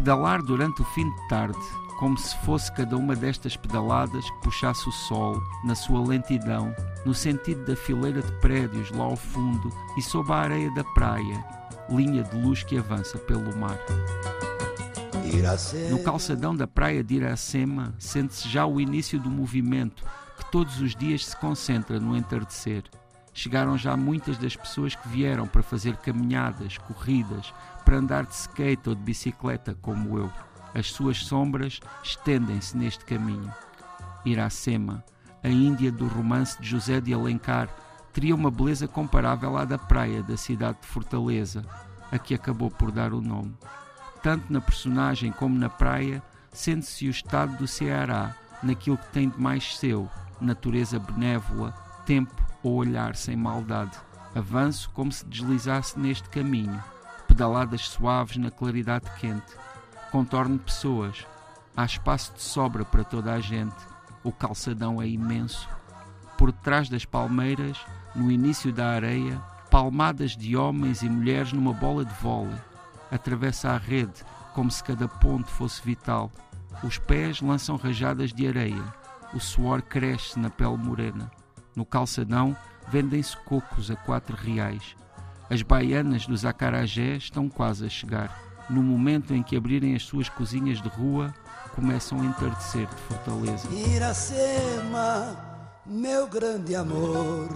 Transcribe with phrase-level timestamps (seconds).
[0.00, 1.58] Pedalar durante o fim de tarde,
[1.98, 7.12] como se fosse cada uma destas pedaladas que puxasse o sol, na sua lentidão, no
[7.12, 11.44] sentido da fileira de prédios lá ao fundo e sob a areia da praia,
[11.90, 13.78] linha de luz que avança pelo mar.
[15.90, 20.02] No calçadão da praia de Iracema sente-se já o início do movimento
[20.38, 22.84] que todos os dias se concentra no entardecer.
[23.32, 28.88] Chegaram já muitas das pessoas que vieram para fazer caminhadas, corridas, para andar de skate
[28.88, 30.30] ou de bicicleta, como eu.
[30.74, 33.52] As suas sombras estendem-se neste caminho.
[34.24, 35.04] Iracema,
[35.42, 37.68] a Índia do romance de José de Alencar,
[38.12, 41.64] teria uma beleza comparável à da praia da cidade de Fortaleza,
[42.10, 43.56] a que acabou por dar o nome.
[44.22, 49.40] Tanto na personagem como na praia, sente-se o estado do Ceará, naquilo que tem de
[49.40, 50.08] mais seu,
[50.40, 51.72] natureza benévola,
[52.04, 53.96] tempo ou olhar sem maldade.
[54.34, 56.82] Avanço como se deslizasse neste caminho,
[57.26, 59.56] pedaladas suaves na claridade quente.
[60.10, 61.26] Contorno pessoas.
[61.76, 63.76] Há espaço de sobra para toda a gente.
[64.22, 65.68] O calçadão é imenso.
[66.36, 67.78] Por detrás das palmeiras,
[68.14, 72.58] no início da areia, palmadas de homens e mulheres numa bola de vôlei.
[73.10, 74.24] Atravessa a rede
[74.54, 76.30] como se cada ponto fosse vital.
[76.82, 78.82] Os pés lançam rajadas de areia.
[79.32, 81.30] O suor cresce na pele morena.
[81.74, 82.56] No calçadão
[82.88, 84.96] vendem-se cocos a quatro reais.
[85.48, 88.38] As baianas dos acarajé estão quase a chegar.
[88.68, 91.34] No momento em que abrirem as suas cozinhas de rua,
[91.74, 93.68] começam a entardecer de Fortaleza.
[93.72, 95.36] Iracema,
[95.84, 97.48] meu grande amor,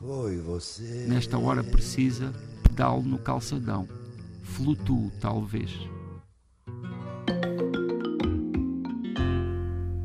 [0.00, 1.06] foi você.
[1.08, 2.32] Nesta hora precisa,
[2.62, 3.88] pedalo no calçadão.
[4.42, 5.70] Flutuo, talvez.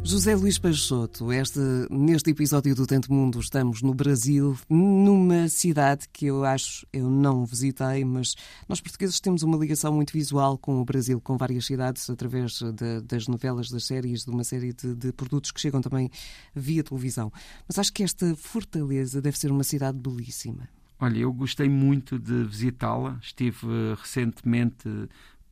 [0.05, 1.59] José Luís Peixoto, este,
[1.89, 7.45] neste episódio do Tanto Mundo estamos no Brasil, numa cidade que eu acho, eu não
[7.45, 8.35] visitei, mas
[8.67, 12.99] nós portugueses temos uma ligação muito visual com o Brasil, com várias cidades, através de,
[13.01, 16.11] das novelas, das séries, de uma série de, de, produtos que chegam também
[16.53, 17.31] via televisão.
[17.65, 20.67] Mas acho que esta Fortaleza deve ser uma cidade belíssima.
[20.99, 23.17] Olha, eu gostei muito de visitá-la.
[23.21, 24.89] Estive recentemente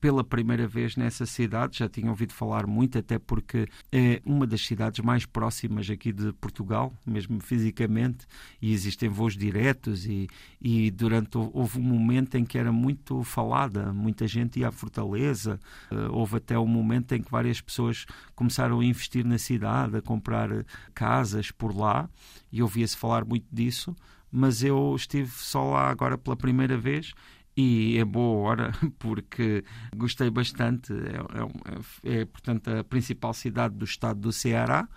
[0.01, 4.65] pela primeira vez nessa cidade, já tinha ouvido falar muito, até porque é uma das
[4.65, 8.25] cidades mais próximas aqui de Portugal, mesmo fisicamente,
[8.59, 10.27] e existem voos diretos e,
[10.59, 15.59] e durante houve um momento em que era muito falada, muita gente ia à Fortaleza,
[15.91, 20.01] eh, houve até um momento em que várias pessoas começaram a investir na cidade, a
[20.01, 22.09] comprar casas por lá,
[22.51, 23.95] e ouvia-se falar muito disso,
[24.31, 27.13] mas eu estive só lá agora pela primeira vez
[27.55, 29.63] e é boa hora porque
[29.95, 30.93] gostei bastante.
[30.93, 34.87] É, é, é, portanto a principal cidade do estado do Ceará.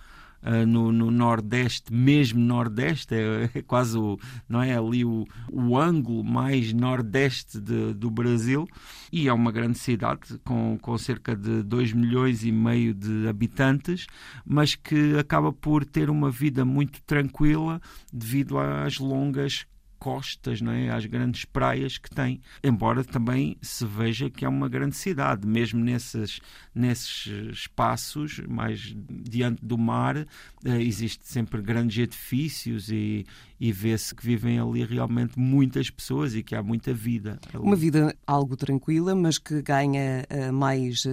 [0.47, 5.79] Uh, no, no, Nordeste, mesmo Nordeste, é, é, quase o, não é ali o, o
[5.79, 8.69] ângulo mais Nordeste de, do Brasil
[9.11, 14.07] e é uma grande cidade com, com cerca de 2 milhões e meio de habitantes,
[14.45, 17.81] mas que acaba por ter uma vida muito tranquila
[18.13, 19.65] devido às longas
[20.05, 20.91] costas, não é?
[20.91, 25.83] às grandes praias que tem, embora também se veja que é uma grande cidade, mesmo
[25.83, 26.41] nesses,
[26.75, 33.25] nesses espaços mais diante do mar, eh, existe sempre grandes edifícios e,
[33.59, 37.41] e vê-se que vivem ali realmente muitas pessoas e que há muita vida.
[37.55, 37.65] Ali.
[37.65, 41.07] Uma vida algo tranquila, mas que ganha uh, mais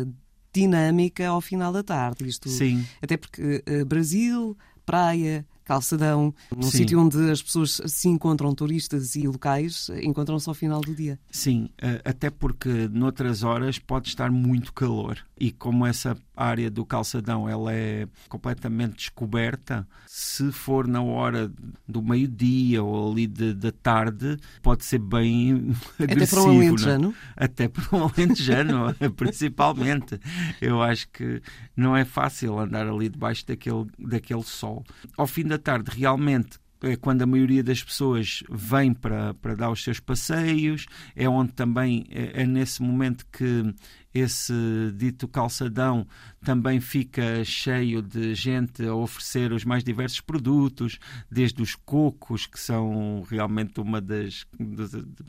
[0.54, 2.28] dinâmica ao final da tarde.
[2.28, 2.86] Isto, Sim.
[3.02, 9.28] Até porque uh, Brasil, praia, calçadão, num sítio onde as pessoas se encontram, turistas e
[9.28, 11.20] locais, encontram-se ao final do dia.
[11.30, 16.86] Sim, eh, até porque noutras horas pode estar muito calor e como essa área do
[16.86, 21.52] calçadão ela é completamente descoberta, se for na hora
[21.88, 26.14] do meio-dia ou ali da tarde, pode ser bem agressivo.
[26.14, 26.68] Até para um é?
[26.68, 27.16] alentejano?
[27.36, 30.20] Até para um alentejano, principalmente.
[30.62, 31.42] Eu acho que
[31.76, 34.84] não é fácil andar ali debaixo daquele, daquele sol.
[35.18, 39.70] Ao fim da tarde, realmente, é quando a maioria das pessoas vem para, para dar
[39.70, 43.74] os seus passeios, é onde também é, é nesse momento que
[44.14, 44.54] esse
[44.96, 46.08] dito calçadão
[46.44, 50.98] também fica cheio de gente a oferecer os mais diversos produtos,
[51.30, 54.46] desde os cocos, que são realmente uma das,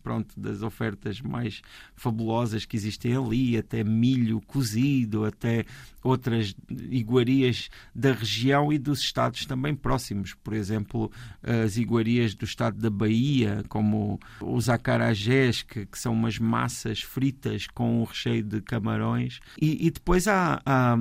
[0.02, 1.60] pronto, das ofertas mais
[1.94, 5.64] fabulosas que existem ali, até milho cozido, até
[6.02, 10.34] outras iguarias da região e dos estados também próximos.
[10.34, 11.12] Por exemplo,
[11.42, 17.66] as iguarias do estado da Bahia, como os acarajés, que, que são umas massas fritas
[17.66, 19.40] com um recheio de camarões.
[19.60, 20.96] E, e depois há, há,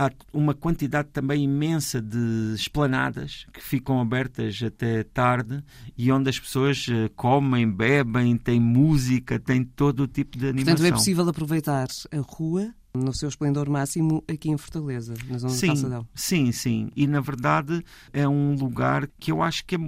[0.00, 5.62] há, uma quantidade também imensa de esplanadas que ficam abertas até tarde
[5.96, 10.76] e onde as pessoas eh, comem, bebem, tem música, tem todo o tipo de animação.
[10.76, 15.52] Portanto, é possível aproveitar a rua no seu esplendor máximo aqui em Fortaleza, na zona
[15.52, 16.08] sim, do Calçadão.
[16.14, 16.90] Sim, sim.
[16.96, 19.78] E na verdade é um lugar que eu acho que é,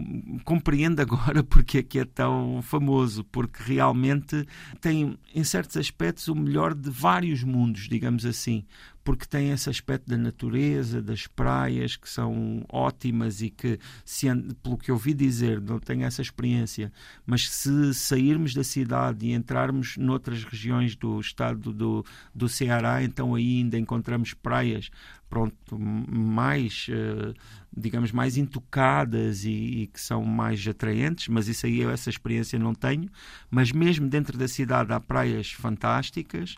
[0.45, 4.47] compreendo agora porque é que é tão famoso, porque realmente
[4.81, 8.65] tem, em certos aspectos, o melhor de vários mundos, digamos assim
[9.05, 14.27] porque tem esse aspecto da natureza, das praias que são ótimas e que, se,
[14.63, 16.93] pelo que eu ouvi dizer, não tenho essa experiência,
[17.27, 22.05] mas se sairmos da cidade e entrarmos noutras regiões do estado do,
[22.35, 24.91] do Ceará, então aí ainda encontramos praias
[25.33, 27.33] pronto, mais, eh,
[27.75, 32.75] digamos, mais intocadas e, e, que são mais atraentes, mas isso aí, essa experiência não
[32.75, 33.09] tenho.
[33.51, 36.55] Mas mesmo dentro da cidade há praias fantásticas.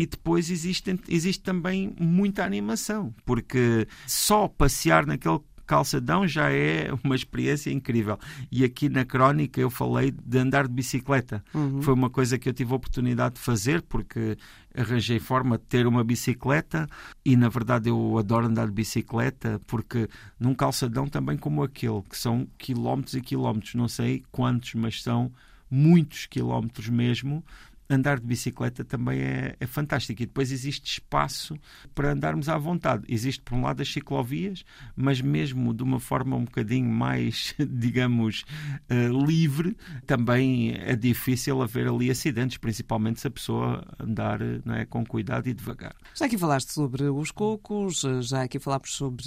[0.00, 7.14] E depois existe, existe também muita animação, porque só passear naquele calçadão já é uma
[7.14, 8.18] experiência incrível.
[8.50, 11.44] E aqui na crónica eu falei de andar de bicicleta.
[11.52, 11.82] Uhum.
[11.82, 14.38] Foi uma coisa que eu tive a oportunidade de fazer porque
[14.74, 16.86] arranjei forma de ter uma bicicleta
[17.22, 20.08] e na verdade eu adoro andar de bicicleta porque
[20.38, 25.30] num calçadão também como aquele, que são quilómetros e quilómetros, não sei quantos, mas são
[25.70, 27.44] muitos quilómetros mesmo
[27.90, 30.22] andar de bicicleta também é, é, fantástico.
[30.22, 31.56] E depois existe espaço
[31.94, 33.04] para andarmos à vontade.
[33.08, 34.64] Existe, por um lado, as ciclovias,
[34.94, 38.44] mas mesmo de uma forma um bocadinho mais, digamos,
[38.90, 39.76] uh, livre,
[40.06, 45.48] também é difícil haver ali acidentes, principalmente se a pessoa andar não é, com cuidado
[45.48, 45.94] e devagar.
[46.14, 49.24] Já aqui falaste sobre os cocos, já aqui falámos sobre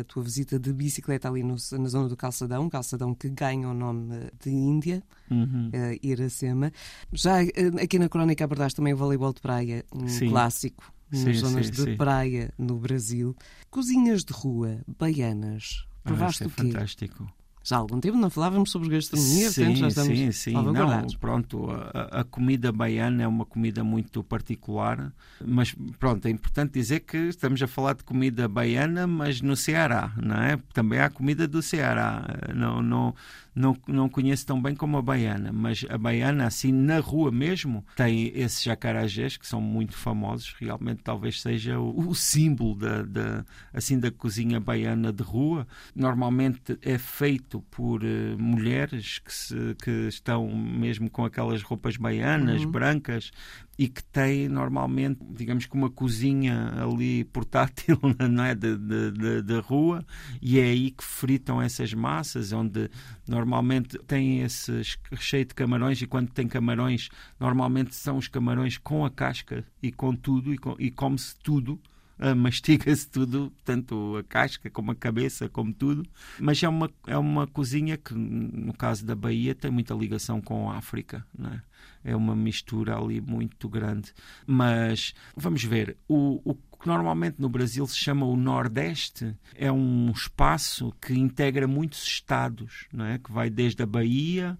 [0.00, 3.74] a tua visita de bicicleta ali no, na zona do Calçadão, calçadão que ganha o
[3.74, 5.68] nome de Índia, uhum.
[5.68, 6.72] uh, Iracema.
[7.12, 10.28] Já uh, aqui na Crónica abordaste também o voleibol de praia, um sim.
[10.28, 13.36] clássico sim, nas zonas sim, de praia no Brasil.
[13.70, 15.86] Cozinhas de rua, baianas.
[16.04, 16.62] Ah, Provaste ah, é o quê?
[16.62, 17.32] fantástico.
[17.64, 21.06] Já há algum tempo não falávamos sobre gastronomia, sim, portanto já estamos Sim, sim, não,
[21.18, 25.10] pronto, a, a, comida baiana é uma comida muito particular,
[25.42, 30.12] mas pronto, é importante dizer que estamos a falar de comida baiana, mas no Ceará,
[30.22, 30.58] não é?
[30.74, 33.14] Também há comida do Ceará, não, não,
[33.54, 37.82] não, não conheço tão bem como a baiana, mas a baiana, assim, na rua mesmo,
[37.96, 43.44] tem esses jacarajés que são muito famosos, realmente talvez seja o, o símbolo da, da,
[43.72, 45.66] assim, da cozinha baiana de rua.
[45.94, 52.64] Normalmente é feito por uh, mulheres que, se, que estão mesmo com aquelas roupas baianas,
[52.64, 52.70] uhum.
[52.70, 53.30] brancas,
[53.78, 57.98] e que tem normalmente, digamos que uma cozinha ali portátil
[58.30, 58.54] não é?
[58.54, 60.04] de, de, de, rua
[60.40, 62.88] e é aí que fritam essas massas, onde
[63.26, 67.08] normalmente tem esse recheio de camarões e quando tem camarões,
[67.38, 71.80] normalmente são os camarões com a casca e com tudo e, com, e come-se tudo
[72.18, 76.04] uh, mastiga-se tudo, tanto a casca como a cabeça, como tudo.
[76.38, 80.70] Mas é uma, é uma cozinha que, no caso da Bahia, tem muita ligação com
[80.70, 81.26] a África.
[81.36, 81.62] Não é?
[82.04, 84.12] é uma mistura ali muito grande.
[84.46, 90.10] Mas vamos ver, o, o que normalmente no Brasil se chama o Nordeste é um
[90.10, 93.18] espaço que integra muitos estados, não é?
[93.18, 94.58] que vai desde a Bahia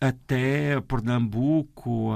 [0.00, 2.10] até Pernambuco,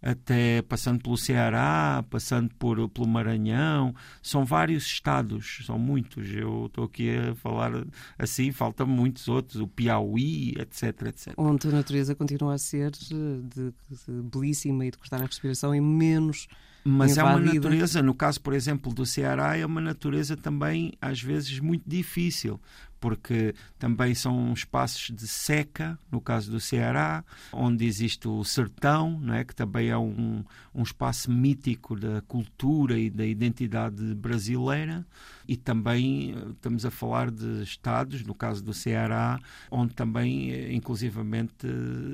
[0.00, 3.94] até passando pelo Ceará, passando por, pelo Maranhão.
[4.22, 6.32] São vários estados, são muitos.
[6.32, 7.72] Eu estou aqui a falar
[8.18, 11.34] assim, faltam muitos outros, o Piauí, etc, etc.
[11.36, 15.74] Onde a natureza continua a ser de, de, de belíssima e de cortar a respiração
[15.74, 16.48] e menos
[16.84, 17.20] mas invadida.
[17.20, 21.60] é uma natureza, no caso, por exemplo, do Ceará, é uma natureza também, às vezes,
[21.60, 22.60] muito difícil,
[23.00, 29.34] porque também são espaços de seca, no caso do Ceará, onde existe o sertão, não
[29.34, 29.44] é?
[29.44, 30.44] que também é um,
[30.74, 35.06] um espaço mítico da cultura e da identidade brasileira,
[35.46, 40.72] e também eh, estamos a falar de estados, no caso do Ceará, onde também, eh,
[40.72, 41.66] inclusivamente,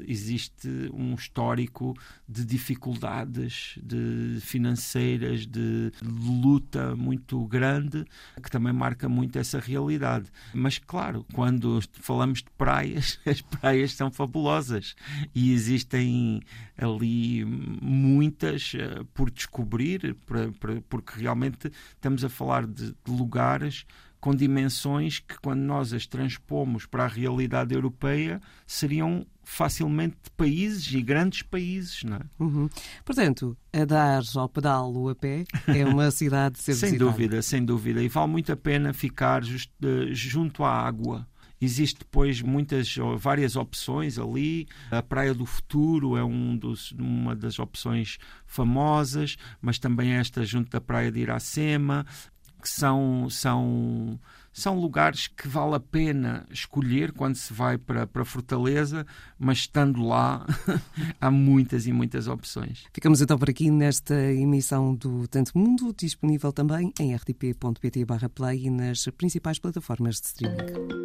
[0.06, 1.96] existe um histórico
[2.28, 8.04] de dificuldades de financeiras, de luta muito grande,
[8.40, 10.30] que também marca muito essa realidade.
[10.54, 14.94] Mas claro, quando falamos de praias, as praias são fabulosas
[15.34, 16.40] e existem
[16.78, 20.16] ali muitas uh, por descobrir,
[20.88, 23.84] porque realmente estamos a falar de lugares
[24.20, 31.02] com dimensões que, quando nós as transpomos para a realidade europeia, seriam facilmente países e
[31.02, 32.02] grandes países.
[32.02, 32.20] Não é?
[32.38, 32.68] Uhum.
[33.04, 37.10] Portanto, a dar ao pedalo a pé é uma cidade de ser Sem visitada.
[37.10, 38.02] dúvida, sem dúvida.
[38.02, 41.26] E vale muito a pena ficar just, uh, junto à água.
[41.60, 44.66] Existe depois muitas, várias opções ali.
[44.90, 50.70] A Praia do Futuro é um dos, uma das opções famosas, mas também esta junto
[50.70, 52.04] da Praia de Iracema
[52.64, 54.18] que são, são,
[54.50, 59.06] são lugares que vale a pena escolher quando se vai para, para Fortaleza,
[59.38, 60.46] mas estando lá
[61.20, 62.86] há muitas e muitas opções.
[62.90, 69.04] Ficamos então por aqui nesta emissão do Tanto Mundo, disponível também em rtp.pt/play e nas
[69.18, 71.03] principais plataformas de streaming.